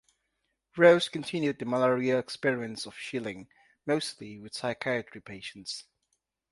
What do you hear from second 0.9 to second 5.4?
continued the Malaria-experiments of Schilling, mostly with psychiatry